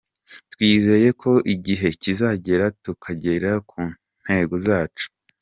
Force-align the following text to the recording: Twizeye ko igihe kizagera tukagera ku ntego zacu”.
Twizeye 0.53 1.09
ko 1.21 1.31
igihe 1.53 1.87
kizagera 2.01 2.65
tukagera 2.83 3.51
ku 3.69 3.81
ntego 4.23 4.55
zacu”. 4.65 5.05